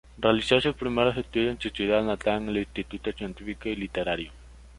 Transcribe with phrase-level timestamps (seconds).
[0.17, 4.31] Realizó sus primeros estudios en su ciudad natal en el Instituto Científico y Literario.